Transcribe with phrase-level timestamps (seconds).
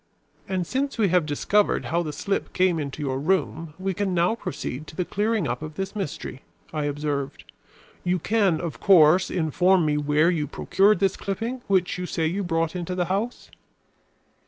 [0.49, 4.33] "And since we have discovered how the slip came into your room, we can now
[4.33, 6.41] proceed to the clearing up of this mystery,"
[6.73, 7.43] I observed.
[8.03, 12.43] "You can, of course, inform me where you procured this clipping which you say you
[12.43, 13.51] brought into the house?"